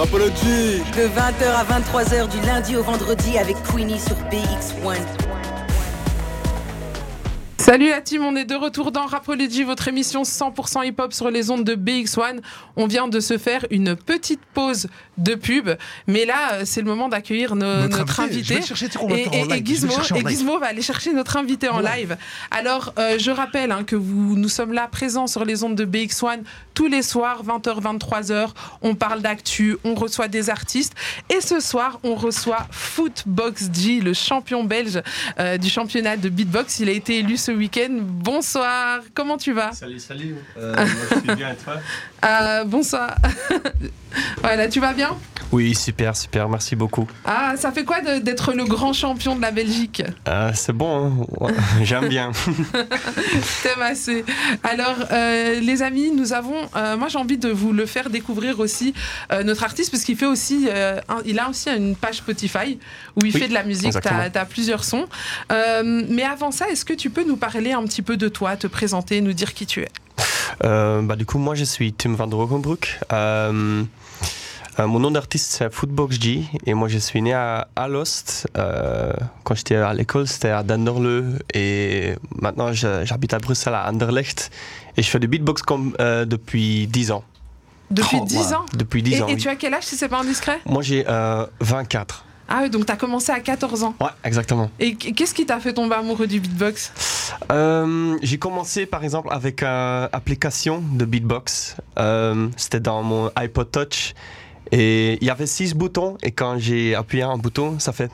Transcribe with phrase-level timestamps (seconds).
[0.00, 4.96] Apologie De 20h à 23h du lundi au vendredi avec Queenie sur BX1.
[7.56, 11.50] Salut la team, on est de retour dans Rapology, votre émission 100% hip-hop sur les
[11.50, 12.38] ondes de BX1.
[12.76, 14.86] On vient de se faire une petite pause
[15.18, 15.70] de pub,
[16.06, 18.54] mais là, euh, c'est le moment d'accueillir no- Notre notre, invité.
[18.56, 22.16] Et, Gizmo, et va aller chercher notre invité en live.
[22.50, 25.84] Alors, euh, je rappelle hein, que vous, nous sommes là présents sur les ondes de
[25.84, 26.40] BX1
[26.74, 28.50] tous les soirs, 20h, 23h.
[28.82, 30.94] On parle d'actu, on reçoit des artistes.
[31.28, 35.02] Et ce soir, on reçoit Footbox G, le champion belge
[35.40, 36.78] euh, du championnat de beatbox.
[36.78, 37.98] Il a été élu ce week-end.
[38.00, 39.72] Bonsoir, comment tu vas?
[39.72, 40.36] Salut, salut.
[40.56, 41.74] Euh, moi, je suis bien et toi?
[42.24, 43.14] Euh, Bonsoir.
[44.42, 45.07] voilà, tu vas bien?
[45.50, 46.48] Oui, super, super.
[46.48, 47.06] Merci beaucoup.
[47.24, 50.02] Ah, ça fait quoi d'être le grand champion de la Belgique?
[50.28, 51.46] Euh, c'est bon, hein
[51.82, 52.32] j'aime bien.
[53.62, 54.24] T'aimes assez.
[54.62, 56.56] Alors, euh, les amis, nous avons.
[56.76, 58.92] euh, moi, j'ai envie de vous le faire découvrir aussi,
[59.32, 60.68] euh, notre artiste, parce qu'il fait aussi.
[60.70, 62.78] un- il a aussi une page Spotify
[63.16, 63.92] où il Oui, fait de la musique.
[64.02, 65.06] T'as as plusieurs sons.
[65.50, 68.66] Mais avant ça, est-ce que tu peux nous parler un petit peu de toi, te
[68.66, 69.88] présenter, nous dire qui tu es?
[70.64, 72.38] Euh, bah, du coup, moi, je suis Tim van der.
[73.12, 73.82] Euh,
[74.78, 76.44] euh, mon nom d'artiste, c'est Footbox G.
[76.66, 78.46] Et moi, je suis né à Alost.
[78.56, 79.12] Euh,
[79.44, 81.38] quand j'étais à l'école, c'était à Denderle.
[81.54, 84.50] Et maintenant, j'habite à Bruxelles, à Anderlecht.
[84.96, 87.24] Et je fais du beatbox comme, euh, depuis 10 ans.
[87.90, 88.58] Depuis Oh, 10 voilà.
[88.60, 89.28] ans Depuis 10 Et, ans.
[89.28, 89.36] et oui.
[89.40, 90.60] tu as quel âge, si c'est pas indiscret?
[90.66, 92.24] Moi, j'ai euh, 24.
[92.50, 93.94] Ah oui, donc t'as commencé à 14 ans.
[94.00, 94.70] Ouais, exactement.
[94.80, 96.92] Et qu'est-ce qui t'a fait tomber amoureux du beatbox?
[97.52, 101.76] Euh, j'ai commencé par exemple avec une application de beatbox.
[101.98, 104.14] Euh, C'était dans mon iPod Touch.
[104.72, 106.16] Et il y avait six boutons.
[106.22, 108.10] Et quand j'ai appuyé un bouton, ça fait.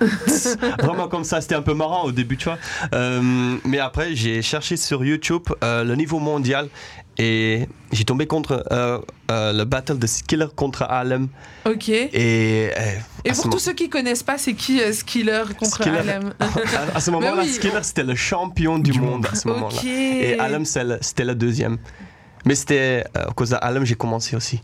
[0.80, 1.40] Vraiment comme ça.
[1.40, 2.58] C'était un peu marrant au début, tu vois.
[2.94, 6.68] Euh, mais après, j'ai cherché sur YouTube euh, le niveau mondial.
[7.18, 8.98] Et j'ai tombé contre euh,
[9.30, 11.28] euh, le battle de Skiller contre Alem.
[11.66, 11.90] Ok.
[11.90, 15.98] Et, euh, ce pour tous ceux qui connaissent pas, c'est qui euh, Skiller contre Skiller.
[15.98, 19.26] Alem à, à ce moment-là, oui, Skiller c'était le champion du, Du monde, monde.
[19.30, 19.76] à ce moment-là.
[19.76, 19.84] Ok.
[19.84, 21.76] Et Alem, c'était le deuxième.
[22.46, 24.62] Mais c'était euh, à cause d'Alem j'ai commencé aussi.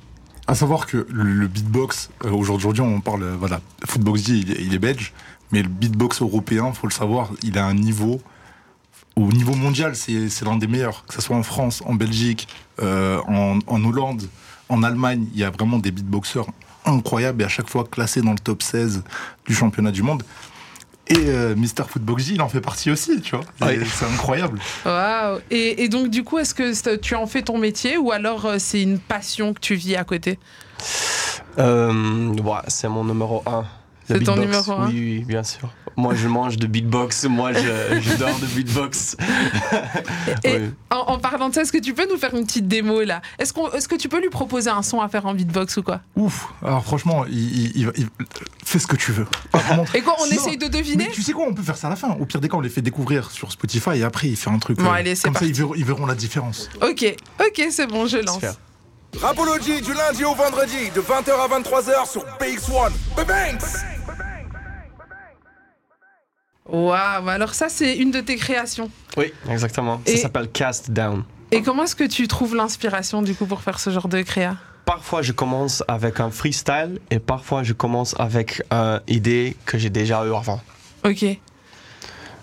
[0.49, 4.63] À savoir que le, beatbox, euh, aujourd'hui on parle, euh, voilà, Footbox G, il, est-
[4.63, 5.13] il est belge,
[5.51, 8.21] mais le beatbox européen, faut le savoir, il a un niveau,
[9.17, 12.47] au niveau mondial, c'est c'est l'un des meilleurs, que ce soit en France, en Belgique,
[12.81, 14.29] euh, en, en Hollande,
[14.69, 16.47] en Allemagne, il y a vraiment des beatboxers
[16.85, 19.03] incroyables et à chaque fois classés dans le top 16
[19.47, 20.23] du championnat du monde.
[21.09, 21.85] Et euh, Mr.
[21.89, 23.45] Footbox G, il en fait partie aussi, tu vois.
[23.61, 24.59] C'est incroyable.
[24.85, 25.39] Waouh.
[25.51, 28.57] Et, et donc, du coup, est-ce que tu en fais ton métier ou alors euh,
[28.59, 30.39] c'est une passion que tu vis à côté?
[31.59, 33.65] Euh, ouais, c'est mon numéro 1.
[34.09, 35.69] C'est ton numéro un Oui, oui, bien sûr.
[35.99, 37.25] Moi, je mange de beatbox.
[37.25, 39.17] Moi, je, je dors de beatbox.
[40.45, 40.71] Et Oui.
[40.91, 43.23] en, en parlant de ça, est-ce que tu peux nous faire une petite démo là?
[43.39, 43.53] Est-ce
[43.89, 46.01] que tu peux lui proposer un son à faire en beatbox ou quoi?
[46.15, 46.49] Ouf.
[46.63, 47.35] Alors franchement, il,
[47.77, 48.09] il- il- il-
[48.65, 49.27] fais ce que tu veux.
[49.95, 51.07] Et quoi, on Sinon- essaye de deviner?
[51.09, 52.11] Mais tu sais quoi, on peut faire ça à la fin.
[52.21, 54.59] Au pire des cas, on les fait découvrir sur Spotify et après, il fait un
[54.59, 54.79] truc.
[54.79, 55.47] Bon, euh, allez, c'est comme parti.
[55.47, 56.69] ça, ils verront, ils verront la différence.
[56.83, 57.05] Ok,
[57.41, 58.41] ok, c'est bon, je lance.
[59.23, 62.91] Rapology du lundi au vendredi de 20h à 23h sur BX1.
[63.17, 63.96] Banks
[66.69, 68.91] Waouh, bah alors ça, c'est une de tes créations.
[69.17, 70.01] Oui, exactement.
[70.07, 71.23] Et- Ça s'appelle Cast Down.
[71.53, 74.57] Et comment est-ce que tu trouves l'inspiration du coup pour faire ce genre de créa?
[74.85, 79.91] Parfois, je commence avec un freestyle et parfois, je commence avec une idée que j'ai
[79.91, 80.61] déjà eu avant.
[81.05, 81.25] Ok.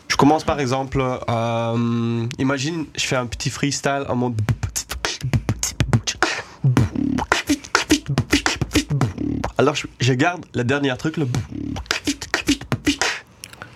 [0.07, 4.35] Je commence par exemple, euh, imagine, je fais un petit freestyle en mode.
[9.57, 11.28] Alors je, je garde le dernier truc, le.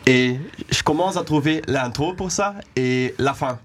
[0.07, 0.39] Et
[0.71, 3.59] je commence à trouver l'intro pour ça et la fin.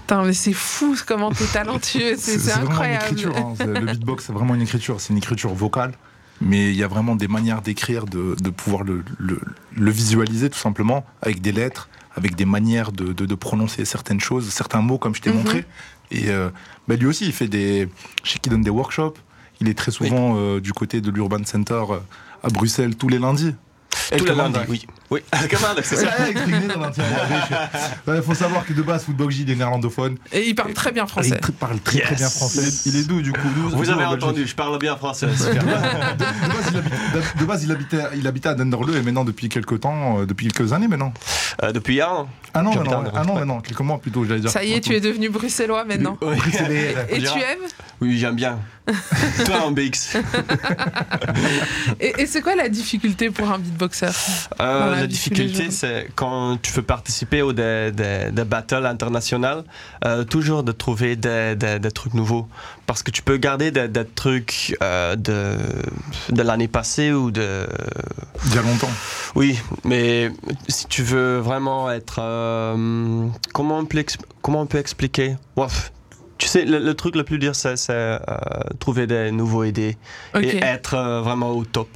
[0.00, 3.04] Putain, mais c'est fou comment t'es talentueux, c'est, c'est vraiment une incroyable.
[3.04, 3.36] écriture.
[3.36, 3.54] hein.
[3.66, 5.00] Le beatbox, c'est vraiment une écriture.
[5.00, 5.92] C'est une écriture vocale.
[6.40, 9.40] Mais il y a vraiment des manières d'écrire, de, de pouvoir le, le-
[9.74, 14.20] le visualiser tout simplement, avec des lettres, avec des manières de, de- de prononcer certaines
[14.20, 15.36] choses, certains mots, comme je t'ai Mhm.
[15.36, 15.64] montré.
[16.10, 16.50] Et euh,
[16.88, 17.88] bah, lui aussi, il fait des.
[18.22, 19.14] Je sais qu'il donne des workshops.
[19.60, 21.98] Il est très souvent euh, du côté de l'Urban Center euh,
[22.44, 23.54] à Bruxelles tous les lundis.
[24.24, 24.54] Commande.
[24.56, 24.86] lundis, oui.
[25.10, 25.20] Oui,
[25.50, 26.08] Commande, c'est ça.
[28.08, 30.16] Il faut savoir que de base, Football J, il est néerlandophone.
[30.32, 31.30] Et il parle très bien Il français.
[31.36, 32.68] tr- parle très, très bien français.
[32.86, 35.26] Il est d'où du coup Vous avez entendu, je parle bien français.
[35.26, 39.24] de, de base, il habite- de base, il habitait, il habitait à Denderle et maintenant
[39.24, 41.12] depuis quelques temps, euh, depuis quelques années maintenant.
[41.62, 42.28] Euh, depuis un an.
[42.54, 44.50] Un an J'habite à maintenant, maintenant, quelques mois plutôt, j'allais dire.
[44.50, 46.16] Ça y est, tu es devenu bruxellois maintenant.
[46.22, 46.36] Oui,
[47.10, 47.58] Et tu aimes?
[48.00, 48.58] Oui, j'aime bien.
[49.44, 50.16] Toi en BX.
[52.00, 54.06] Et, et c'est quoi la difficulté pour un beatboxer
[54.60, 59.64] Euh, la difficulté, c'est quand tu veux participer aux des, des, des battles internationales,
[60.04, 62.48] euh, toujours de trouver des, des, des trucs nouveaux.
[62.86, 65.56] Parce que tu peux garder des, des trucs euh, de,
[66.30, 67.66] de l'année passée ou de.
[68.46, 68.90] Il y a longtemps.
[69.34, 70.30] Oui, mais
[70.68, 72.18] si tu veux vraiment être.
[72.20, 74.04] euh, comment, on peut
[74.42, 75.36] comment on peut expliquer?
[75.56, 75.90] Ouf.
[76.38, 78.18] Tu sais, le, le truc le plus dur, c'est euh,
[78.78, 79.96] trouver des nouveaux idées
[80.40, 81.88] et être euh, vraiment au top.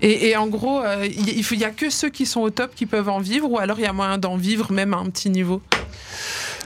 [0.00, 2.40] Et, et en gros, euh, il il faut- il y a que ceux qui sont
[2.40, 4.94] au top qui peuvent en vivre, ou alors il y a moyen d'en vivre même
[4.94, 5.62] à un petit niveau?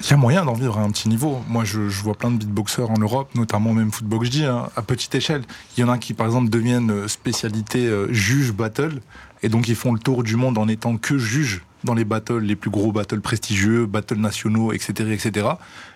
[0.01, 1.41] Il y a moyen d'en vivre à un petit niveau.
[1.49, 4.83] Moi, je, je vois plein de beatboxers en Europe, notamment même Footbox J, hein, à
[4.83, 5.43] petite échelle.
[5.77, 9.01] Il y en a qui, par exemple, deviennent spécialité euh, juge battle,
[9.43, 12.39] et donc ils font le tour du monde en étant que juges dans les battles,
[12.39, 15.49] les plus gros battles prestigieux, battles nationaux, etc., etc.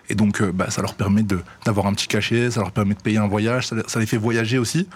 [0.09, 1.23] Et donc, euh, bah, ça leur permet
[1.65, 4.17] d'avoir un petit cachet, ça leur permet de payer un voyage, ça, ça les fait
[4.17, 4.87] voyager aussi.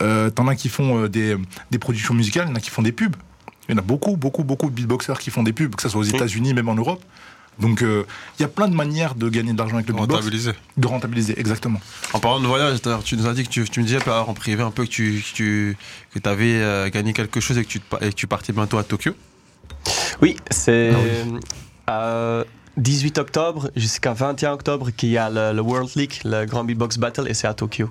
[0.00, 1.36] Euh, T'en as qui font euh, des,
[1.70, 3.16] des productions musicales, il y en a qui font des pubs.
[3.68, 5.88] Il y en a beaucoup, beaucoup, beaucoup de beatboxers qui font des pubs, que ce
[5.88, 7.02] soit aux États-Unis, même en Europe.
[7.58, 8.04] Donc, euh,
[8.38, 10.14] il y a plein de manières de gagner de l'argent avec le beatbox.
[10.14, 10.52] Rentabilisé.
[10.76, 11.80] De rentabiliser, exactement.
[12.12, 14.62] En parlant de voyage, tu nous as dit que tu, tu me disais en privé
[14.62, 15.76] un peu que tu, que tu
[16.14, 18.84] que avais euh, gagné quelque chose et que, tu et que tu partais bientôt à
[18.84, 19.14] Tokyo.
[20.20, 20.92] Oui, c'est
[21.86, 22.44] Ah euh,
[22.76, 26.98] 18 octobre jusqu'à 21 octobre qu'il y a le, le World League, le Grand Beatbox
[26.98, 27.90] Battle, et c'est à Tokyo.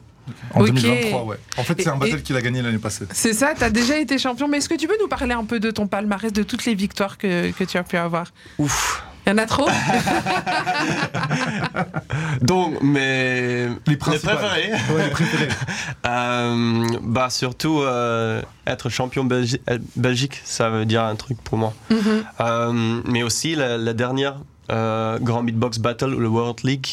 [0.54, 0.68] En Ok.
[0.74, 1.38] 2023, ouais.
[1.58, 3.06] En fait, c'est un battle qu'il a gagné l'année passée.
[3.12, 5.44] C'est ça, tu as déjà été champion, mais est-ce que tu peux nous parler un
[5.44, 8.32] peu de ton palmarès, de toutes les victoires que, que tu as pu avoir?
[8.58, 9.04] Ouf.
[9.26, 9.70] Il y en a trop?
[12.42, 14.38] Donc, mes Les principales.
[14.38, 15.48] préférés, Ouais, les préférés.
[16.08, 21.58] euh, bah surtout euh, être champion Belgi- euh, Belgique, ça veut dire un truc pour
[21.58, 21.74] moi.
[21.90, 22.24] Mhm.
[22.40, 24.36] Euh, mais aussi la, la dernière
[24.72, 26.88] euh, Grand Beatbox Battle, le World League,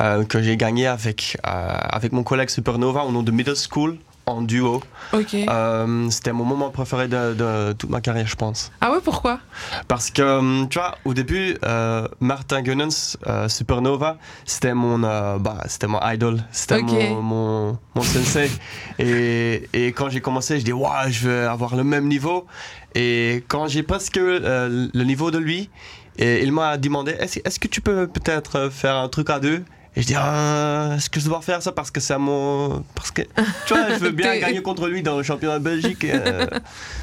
[0.00, 1.50] euh, que j'ai gagné avec, euh,
[1.90, 3.96] avec mon collègue Supernova au nom de Middle School
[4.28, 4.82] en duo.
[5.12, 5.34] Ok.
[5.34, 8.70] Euh, C'était mon moment préféré de, de toute ma carrière, je pense.
[8.80, 9.40] Ah ouais, pourquoi?
[9.88, 15.38] Parce que, hum, tu vois, au début, euh, Martin Gunnens, euh, Supernova, c'était mon, euh,
[15.38, 18.50] bah, c'était mon idol, c'était mon, mon, mon sensei.
[18.98, 22.46] Et, et quand j'ai commencé, je dis, waouh, je veux avoir le même niveau.
[22.94, 25.70] Et quand j'ai presque euh, le niveau de lui,
[26.18, 29.64] et il m'a demandé, est-ce que tu peux peut-être euh, faire un truc à deux?
[29.98, 32.84] Et je dis, ah, est-ce que je dois faire ça parce que c'est à mon.
[32.94, 33.22] Parce que,
[33.66, 36.04] tu vois, je veux bien gagner contre lui dans le championnat de Belgique.
[36.04, 36.46] et, euh,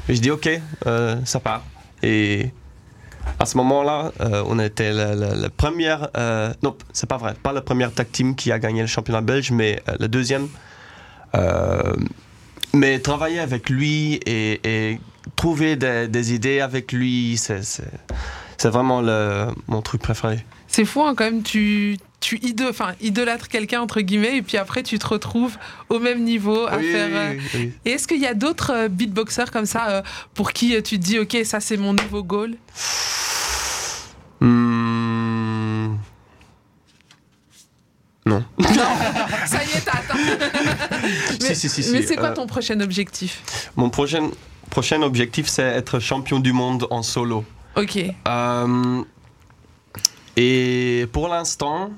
[0.08, 0.48] et je dis, ok,
[0.86, 1.62] euh, ça part.
[2.02, 2.48] Et
[3.38, 6.08] à ce moment-là, euh, on était la, la- la première.
[6.16, 9.20] euh, non, c'est pas vrai, pas la première tag team qui a gagné le championnat
[9.20, 10.48] belge, mais euh, la deuxième.
[11.34, 11.92] Euh,
[12.72, 15.00] mais travailler avec lui et, et
[15.34, 20.44] trouver des, des idées avec lui, c'est vraiment le, mon truc préféré.
[20.76, 21.96] C'est fou, hein, quand même, tu,
[23.00, 25.56] idolâtres quelqu'un, entre guillemets, et puis après, tu te retrouves
[25.88, 27.08] au même niveau à Oui, faire.
[27.08, 27.72] oui, euh, oui.
[27.86, 30.02] Et est-ce qu'il y a d'autres euh, beatboxers comme ça euh,
[30.34, 32.56] pour qui tu te dis, ok, ça c'est mon nouveau goal?
[34.42, 35.94] Hmm.
[38.26, 38.44] Non.
[39.46, 40.18] Ça y est, t'as atteint
[41.40, 43.70] Mais, Si, si, si, si, mais c'est quoi euh, ton prochain objectif?
[43.76, 44.28] Mon prochain,
[44.68, 47.46] prochain objectif, c'est être champion du monde en solo.
[47.76, 47.96] Ok.
[48.28, 49.02] Euh,
[50.36, 51.90] et pour l'instant,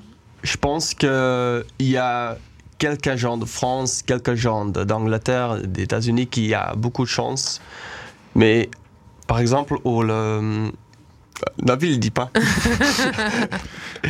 [0.43, 2.37] je pense qu'il y a
[2.77, 7.59] quelques gens de France, quelques gens d'Angleterre, des États-Unis qui a beaucoup de chance.
[8.35, 8.69] Mais
[9.27, 10.71] par exemple, au le,
[11.57, 12.29] David, il dit pas.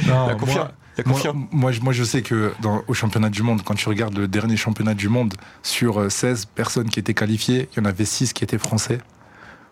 [0.07, 0.67] Non, La confiance.
[1.05, 4.17] moi, La moi, moi, je- sais que dans, au championnat du monde, quand tu regardes
[4.17, 5.33] le dernier championnat du monde,
[5.63, 8.99] sur euh, 16 personnes qui étaient qualifiées, il y en avait 6 qui étaient français.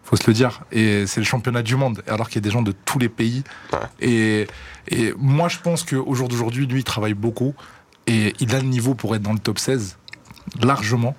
[0.07, 0.61] Faut se le dire.
[0.71, 3.09] Et c'est le championnat du monde, alors qu'il y a des gens de tous les
[3.09, 3.43] pays.
[3.73, 3.79] Ouais.
[3.99, 4.47] Et,
[4.87, 7.53] et moi, je pense qu'au jour d'aujourd'hui, lui, il travaille beaucoup.
[8.07, 9.97] Et il a le niveau pour être dans le top 16,
[10.61, 11.13] largement.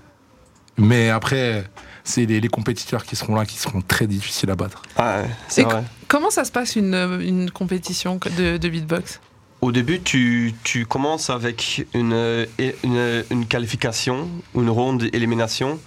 [0.78, 1.68] Mais après,
[2.02, 4.80] c'est les, les compétiteurs qui seront là, qui seront très difficiles à battre.
[4.97, 5.85] Ah, ouais, c'est vrai.
[6.07, 9.21] Comment ça se passe une, une compétition de, de beatbox?
[9.61, 12.47] Au début, tu, tu commences avec une,
[12.85, 15.78] une, une qualification, une ronde d'élimination,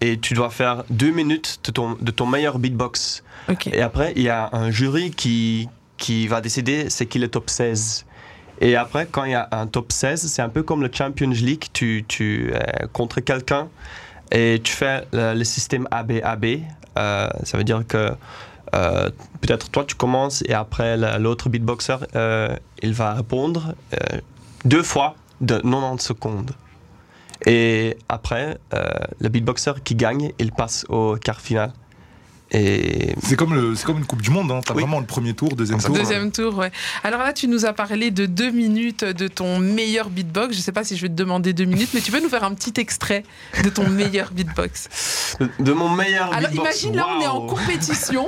[0.00, 3.22] et tu dois faire deux minutes de ton, de ton meilleur beatbox.
[3.72, 7.48] Et après, il y a un jury qui, qui va décider c'est qui le top
[7.50, 8.04] 16.
[8.60, 11.30] Et après, quand il y a un top 16, c'est un peu comme le Champions
[11.30, 11.64] League.
[11.72, 13.68] Tu, tu es contre quelqu'un
[14.32, 16.44] et tu fais le, le système AB-AB.
[16.98, 18.10] Euh, ça veut dire que
[18.74, 24.18] euh, peut-être toi, tu commences et après, la- l'autre beatboxer, euh, il va répondre euh,
[24.64, 26.50] deux fois de 90 secondes.
[27.46, 28.88] Et après, euh,
[29.20, 31.72] le beatboxer qui gagne, il passe au quart final.
[32.50, 34.60] Et C'est comme, le- c'est comme une Coupe du Monde, hein.
[34.64, 34.80] t'as Oui.
[34.82, 35.94] vraiment le premier tour, deuxième tour.
[35.94, 36.70] Deuxième tour, ouais.
[37.04, 40.56] Alors là, tu nous as parlé de deux minutes de ton meilleur beatbox.
[40.56, 42.44] Je sais pas si je vais te demander deux minutes, mais tu peux nous faire
[42.44, 43.22] un petit extrait
[43.62, 45.36] de ton meilleur beatbox.
[45.40, 46.82] de, de mon meilleur Alors beatbox.
[46.84, 48.26] imagine, là, on est en compétition.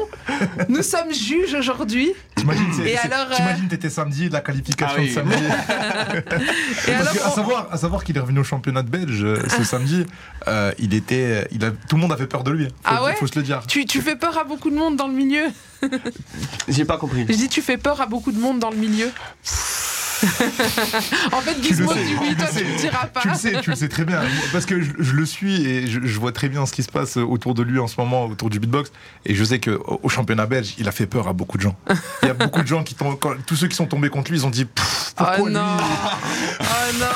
[0.69, 2.13] Nous sommes juges aujourd'hui.
[2.37, 2.65] T'imagines,
[3.05, 5.09] alors, euh, t'étais samedi, la qualification Ah oui.
[5.09, 5.37] de samedi.
[6.89, 9.23] Et Parce alors, que, à savoir, à savoir qu'il est revenu au championnat de Belge
[9.25, 10.05] euh, ce samedi,
[10.49, 12.67] euh, il était, il a, tout le monde a fait peur de lui.
[12.67, 13.63] Faut, Ah ouais faut se le dire.
[13.67, 15.45] tu, tu fais peur à beaucoup de monde dans le milieu.
[16.69, 17.27] J'ai pas compris.
[17.29, 19.11] Je dis, tu fais peur à beaucoup de monde dans le milieu.
[21.33, 22.61] en fait, Tu le Gizmo tu oui, le toi, sais.
[22.63, 23.21] tu le diras pas.
[23.23, 24.21] Tu le sais, tu le sais très bien.
[24.53, 26.91] Parce que je, je le suis et je, je vois très bien ce qui se
[26.91, 28.93] passe autour de lui en ce moment, autour du beatbox.
[29.25, 31.75] Et je sais qu'au au championnat belge, il a fait peur à beaucoup de gens.
[32.23, 34.31] Il y a beaucoup de gens qui tombent, quand- tous ceux qui sont tombés contre
[34.31, 35.85] lui, ils ont dit Pff, pourquoi oh non lui
[36.61, 36.65] Oh
[37.01, 37.07] non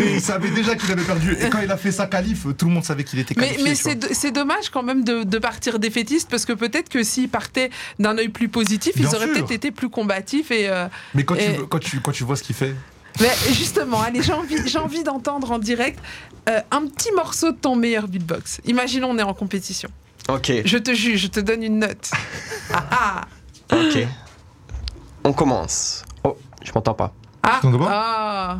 [0.00, 1.36] Il savait déjà qu'il avait perdu.
[1.40, 3.64] Et quand il a fait sa qualif, tout le monde savait qu'il était Mais, qualifié.
[3.64, 3.82] mais vois.
[3.82, 7.28] c'est do- c'est dommage quand même de, de partir défaitiste parce que peut-être que s'ils
[7.28, 10.50] partaient d'un œil plus positif, Bien ils auraient peut-être été plus combatifs.
[10.50, 12.74] Et, euh, Mais quand, et- tu, quand, tu, quand tu vois ce qu'il fait,
[13.20, 15.98] mais justement, allez, j'ai envie, j'ai envie d'entendre en direct
[16.48, 18.60] euh, un petit morceau de ton meilleur beatbox.
[18.64, 19.90] Imaginons on est en compétition.
[20.28, 22.10] Ok, Je te juge, je te donne une note.
[22.72, 23.26] Ah
[23.70, 24.06] ah ok.
[25.24, 26.04] On commence.
[26.24, 27.12] Oh, je m'entends pas.
[27.42, 28.58] ah, ah.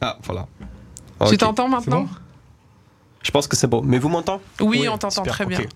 [0.00, 0.46] Ah, voilà.
[1.28, 2.08] Tu t'entends maintenant bon
[3.22, 3.82] Je pense que c'est bon.
[3.82, 5.60] Mais vous m'entendez Oui, on t'entend très bien.
[5.60, 5.68] ok.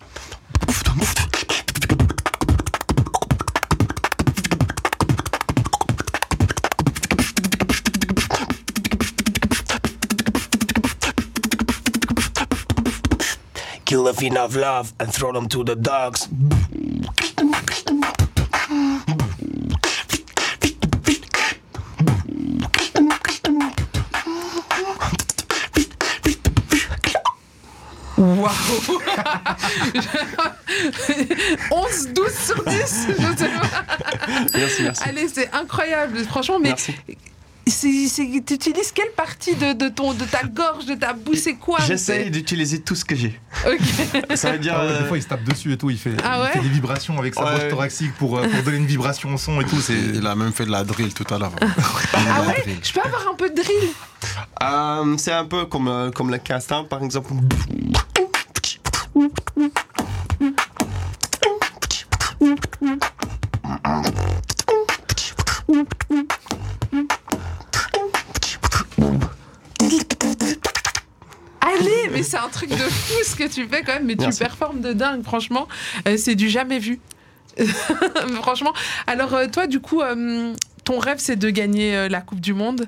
[13.84, 16.28] Kill a fiend of love and throw them to the dogs.
[28.70, 29.00] Waouh
[31.70, 32.76] 11, 12 sur 10
[33.08, 33.68] je sais pas.
[34.54, 35.02] Merci, merci.
[35.04, 36.94] Allez, c'est incroyable, franchement, mais Merci.
[37.66, 41.78] tu utilises quelle partie de, de ton, de ta gorge, de ta bouche, c'est quoi
[41.86, 43.38] J'essaie c'est- d'utiliser tout ce que j'ai.
[43.66, 43.78] Ok.
[44.36, 44.74] Ça veut dire.
[44.76, 46.42] Ah ouais, euh, des fois il se tape dessus et tout, il fait, Ah il
[46.42, 47.68] ouais fait des vibrations avec sa Ouais.
[48.18, 49.76] pour, euh, pour donner une vibration au son et tout.
[50.14, 51.52] Il a même fait de la drill tout à l'heure.
[52.14, 53.90] Ah ouais Je peux avoir un peu de drill
[54.62, 57.32] euh, c'est un peu comme, euh, comme le castin, par exemple.
[72.66, 75.66] Truc de fou ce que tu fais quand même, mais tu performes de dingue, franchement.
[76.08, 77.00] Euh, c'est du jamais vu.
[78.42, 78.72] franchement.
[79.06, 82.54] Alors, euh, toi, du coup, euh, ton rêve, c'est de gagner euh, la Coupe du
[82.54, 82.86] Monde?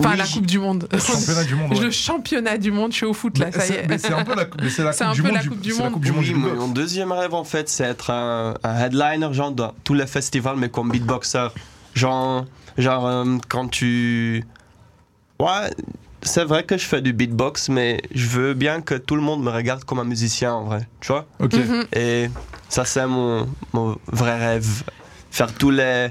[0.00, 0.88] Enfin, Oui, la Coupe du Monde.
[0.90, 1.72] le championnat du monde.
[1.74, 1.80] ouais.
[1.80, 3.86] Le championnat du monde, je suis au foot là, Mais ça y c'est- est.
[3.88, 5.36] mais c'est un peu la, c'est coupe un du peu monde.
[5.36, 5.92] la du- Coupe du c'est la Monde.
[5.94, 9.32] coupe du monde Oui, du mon, deuxième rêve en fait, c'est être un, un headliner
[9.32, 11.48] genre dans tous les festivals, mais comme beatboxer.
[11.94, 12.46] Genre,
[12.78, 14.44] genre euh, quand tu.
[15.38, 15.70] Ouais,
[16.22, 19.42] c'est vrai que je fais du beatbox, mais je veux bien que tout le monde
[19.42, 21.26] me regarde comme un musicien en vrai, tu vois?
[21.40, 21.54] Ok.
[21.54, 21.84] Mhm.
[21.94, 22.30] Et
[22.68, 24.84] ça, c'est mon, mon vrai rêve.
[25.30, 26.08] Faire tous les.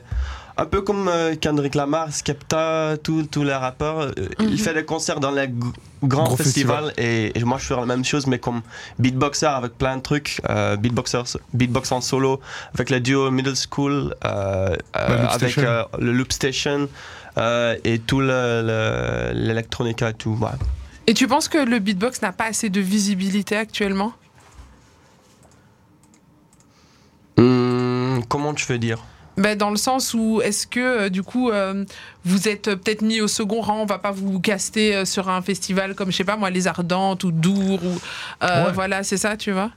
[0.57, 3.99] Un peu comme euh, Kendrick Lamar, Skepta, tous les rappeurs.
[4.01, 4.49] euh, Mhm.
[4.49, 5.47] Il fait des concerts dans les
[6.03, 8.61] grands Gros festivals et, et moi je fais la même chose, mais comme
[8.99, 10.41] beatboxer avec plein de trucs.
[10.49, 12.39] Euh, beatboxer, beatbox en solo,
[12.73, 15.61] avec le duo Middle School, euh, euh, Loop avec Station.
[15.63, 16.89] euh, le Loop Station
[17.37, 20.37] euh, et tout le- le- l'électronica et tout.
[20.41, 20.49] ouais.
[21.07, 24.13] Et tu penses que le beatbox n'a pas assez de visibilité actuellement?
[27.37, 28.99] Hum, comment tu veux dire?
[29.37, 31.85] Ben, Dans le sens où, est-ce que, euh, du coup, euh,
[32.25, 35.29] vous êtes euh, peut-être mis au second rang On va pas vous caster euh, sur
[35.29, 37.99] un festival comme, je sais pas moi, Les Ardentes ou Dour ou.
[38.43, 38.71] euh, Ouais.
[38.73, 39.71] Voilà, c'est ça, tu vois?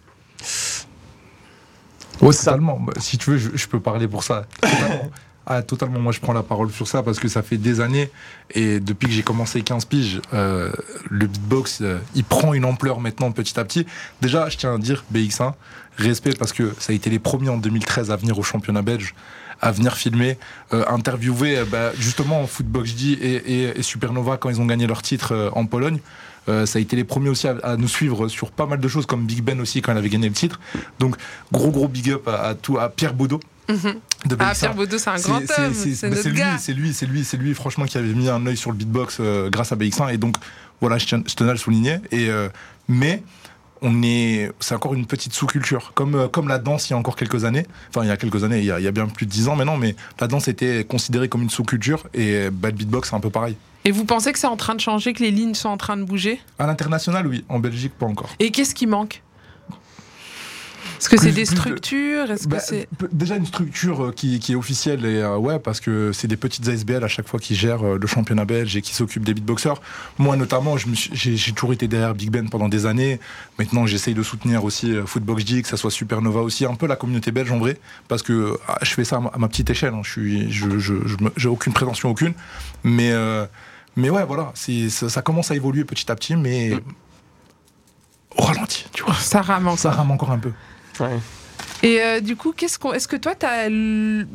[2.18, 2.78] Totalement.
[2.80, 4.46] Bah, Si tu veux, je, je peux parler pour ça.
[4.60, 5.10] Totalement.
[5.46, 6.00] Ah, totalement.
[6.00, 8.08] Moi, je prends la parole sur ça parce que ça fait des années
[8.54, 10.72] et depuis que j'ai commencé 15 piges, euh,
[11.10, 13.84] le beatbox, euh, il prend une ampleur maintenant petit à petit.
[14.22, 15.52] Déjà, je tiens à dire, BX1,
[15.98, 19.14] respect parce que ça a été les premiers en 2013 à venir au championnat belge,
[19.60, 20.38] à venir filmer,
[20.72, 24.86] euh, interviewer euh, bah, justement Footbox D et, et- et Supernova quand ils ont gagné
[24.86, 25.98] leur titre euh, en Pologne.
[26.48, 28.86] Euh, ça a été les premiers aussi à, à nous suivre sur pas mal de
[28.88, 30.60] choses, comme Big Ben aussi quand il avait gagné le titre.
[30.98, 31.16] Donc,
[31.50, 33.94] gros gros big up à, à tout, à Pierre Baudot Mhm.
[34.26, 34.58] de Ah, BX1.
[34.58, 37.54] Pierre Baudot, c'est un grand c'est- homme, c'est- lui, c'est lui, c'est lui, c'est lui,
[37.54, 40.08] franchement, qui avait mis un œil sur le beatbox euh, grâce à BX1.
[40.12, 40.36] Et donc,
[40.82, 41.96] voilà, je, tiens- je tenais à le souligner.
[42.12, 42.50] Et, euh,
[42.88, 43.22] mais
[43.84, 46.98] on est, c'est encore une petite sous-culture, comme, euh, comme la danse il y a
[46.98, 47.66] encore quelques années.
[47.90, 49.30] Enfin, il y a quelques années, il y a, il y a bien plus de
[49.30, 52.04] 10 ans maintenant, mais la danse était considérée comme une sous-culture.
[52.14, 53.56] Et bah, le beatbox, c'est un peu pareil.
[53.84, 55.98] Et vous pensez que c'est en train de changer, que les lignes sont en train
[55.98, 56.40] de bouger?
[56.58, 57.44] À l'international, oui.
[57.50, 58.30] En Belgique, pas encore.
[58.40, 59.22] Et qu'est-ce qui manque?
[60.98, 62.26] Est-ce que c'est des structures?
[62.48, 65.58] Bah, que c'est peu- déjà une structure euh, qui, qui est officielle et euh, ouais
[65.58, 68.76] parce que c'est des petites ASBL à chaque fois qui gèrent euh, le championnat belge
[68.76, 69.80] et qui s'occupent des beatboxers.
[70.18, 73.20] Moi notamment, j'ai toujours été derrière Big Ben pendant des années.
[73.58, 76.96] Maintenant, j'essaye de soutenir aussi Footbox G, que ça soit Supernova aussi, un peu la
[76.96, 79.94] communauté belge en vrai, parce que ah, je fais ça à ma, petite échelle.
[79.94, 80.00] hein.
[80.02, 82.34] Je suis, je, je, je me- j'ai aucune prétention aucune,
[82.82, 83.46] mais euh,
[83.96, 86.72] mais ouais voilà, ça, ça commence à évoluer petit à petit, mais
[88.36, 89.14] au ralenti, tu vois.
[89.14, 90.52] ça rame encore Ça rame encore un peu.
[91.00, 91.18] Ouais.
[91.82, 94.26] Et euh, du coup, qu'est-ce qu'on, est-ce que toi, tu as le,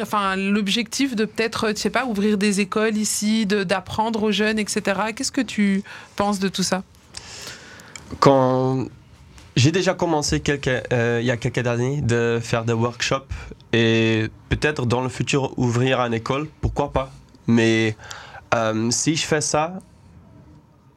[0.00, 4.58] enfin, l'objectif de peut-être, tu sais pas, ouvrir des écoles ici, de, d'apprendre aux jeunes,
[4.58, 5.00] etc.
[5.14, 5.82] Qu'est-ce que tu
[6.14, 6.82] penses de tout ça?
[8.20, 8.86] Quand
[9.56, 13.26] j'ai déjà commencé quelques, euh, il y a quelques années de faire des workshops
[13.72, 17.12] et peut-être dans le futur ouvrir une école, pourquoi pas?
[17.46, 17.96] Mais
[18.54, 19.78] euh, si je fais ça,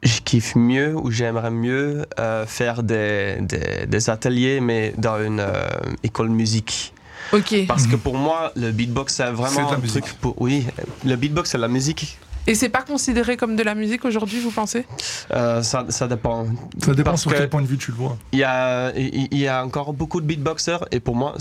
[0.02, 5.40] je kiffe mieux ou j'aimerais mieux euh, faire des, des, des ateliers, mais dans une
[5.40, 5.68] euh,
[6.02, 6.92] école musique.
[7.32, 7.66] Ok.
[7.66, 10.04] Parce que pour moi, le beatbox, c'est C'est vraiment de la un musique.
[10.04, 10.40] truc pour.
[10.40, 10.66] Oui,
[11.04, 12.18] le beatbox, c'est de la musique.
[12.48, 14.84] Et c'est pas considéré comme de la musique aujourd'hui, vous pensez?
[15.32, 16.46] Euh, ça, ça dépend.
[16.82, 18.16] Ça dépend Parce sur que- quel point de vue tu le vois.
[18.32, 21.34] Il y a, y encore beaucoup de beatboxers et pour moi,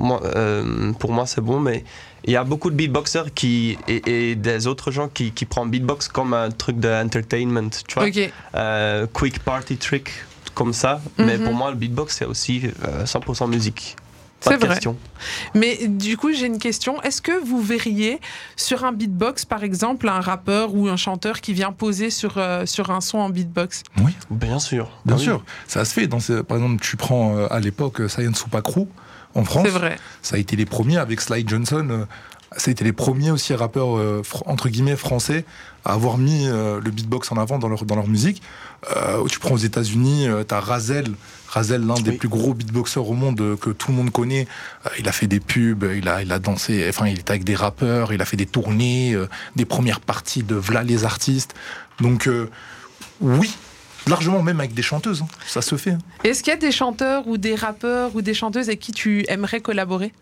[0.00, 1.84] euh, pour moi c'est bon, mais
[2.24, 5.70] il y a beaucoup de beatboxers qui, et, et des autres gens qui, qui prennent
[5.70, 8.08] beatbox comme un truc d'entertainment, tu vois.
[8.54, 10.10] Euh, quick party trick
[10.54, 11.00] comme ça.
[11.18, 11.44] Mais Mhm.
[11.44, 13.96] pour moi, le beatbox c'est aussi euh, 100% musique.
[14.44, 14.74] Pas C'est de vrai.
[14.74, 14.96] question.
[15.54, 17.00] Mais du coup, j'ai une question.
[17.02, 18.20] Est-ce que vous verriez
[18.54, 22.66] sur un beatbox, par exemple, un rappeur ou un chanteur qui vient poser sur, euh,
[22.66, 23.82] sur un son en beatbox?
[24.30, 24.90] Bien sûr.
[25.04, 25.24] Bien Ah oui.
[25.24, 26.06] sûr, ça se fait.
[26.06, 28.86] Dans ce- par exemple, tu prends euh, à l'époque euh, Science Soupa Crew
[29.34, 29.64] en France.
[29.66, 29.96] C'est vrai.
[30.22, 32.06] Ça a été les premiers avec Sly Johnson.
[32.56, 35.44] Ça a été les premiers aussi rappeurs euh, entre guillemets français
[35.84, 38.42] à avoir mis euh, le beatbox en avant dans leur, dans leur musique.
[38.96, 41.12] Euh, tu prends aux États-Unis, tu as Razel.
[41.48, 44.48] Razel, l'un des plus gros beatboxers au monde que tout le monde connaît.
[44.84, 47.44] Euh, il a fait des pubs, il a, il a dansé, enfin, il était avec
[47.44, 51.54] des rappeurs, il a fait des tournées, euh, des premières parties de V'là les artistes.
[52.00, 52.50] Donc, euh,
[53.20, 53.54] oui,
[54.08, 55.92] largement même avec des chanteuses, hein, ça se fait.
[55.92, 55.98] hein.
[56.24, 59.24] Est-ce qu'il y a des chanteurs ou des rappeurs ou des chanteuses avec qui tu
[59.28, 60.12] aimerais collaborer?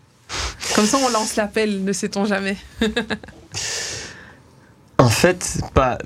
[0.75, 2.57] Comme ça, on lance l'appel, ne sait-on jamais.
[4.97, 5.97] En fait, pas.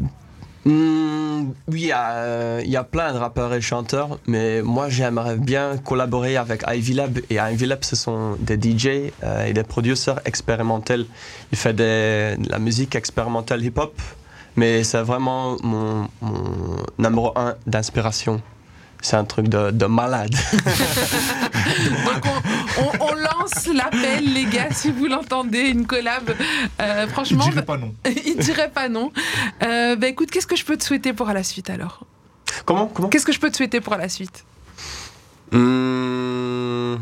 [0.66, 5.38] Hmm, oui, il y, euh, y a plein de rappeurs et chanteurs, mais moi j'aimerais
[5.38, 7.20] bien collaborer avec Ivy Lab.
[7.30, 11.06] Et Ivy Lab, ce sont des DJ euh, et des producteurs expérimentels.
[11.52, 13.94] Il fait des- de la musique expérimentale hip-hop,
[14.56, 16.44] mais c'est vraiment mon, mon
[16.98, 18.42] numéro un d'inspiration.
[19.02, 20.36] C'est un truc de, de malade.
[22.06, 22.26] Donc,
[23.00, 26.34] on, lance l'appel, les gars, si vous l'entendez, une collab.
[26.82, 27.94] Euh, franchement, dirais pas non.
[28.26, 29.12] il dirait pas non.
[29.64, 32.06] Euh, bah écoute, qu'est-ce que je peux te souhaiter pour la suite alors?
[32.66, 33.10] Comment Comment?
[33.10, 34.46] Qu'est-ce que je peux te souhaiter pour la suite?
[35.52, 36.96] Hmm.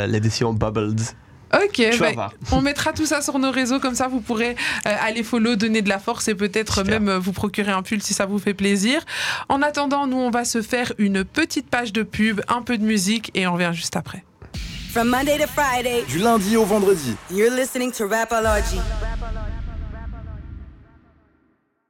[0.07, 0.99] l'édition Bubbled.
[1.63, 2.33] Ok, bah, voir.
[2.51, 5.81] on mettra tout ça sur nos réseaux, comme ça vous pourrez euh, aller follow, donner
[5.81, 8.53] de la force et peut-être même euh, vous procurer un pull si ça vous fait
[8.53, 9.01] plaisir.
[9.49, 12.83] En attendant, nous on va se faire une petite page de pub, un peu de
[12.83, 14.23] musique et on revient juste après.
[14.91, 17.15] From Monday to Friday, Du lundi au vendredi.
[17.29, 18.79] you're listening to Rapology.